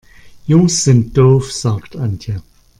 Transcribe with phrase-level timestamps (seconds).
[0.47, 2.41] Jungs sind doof, sagt Antje.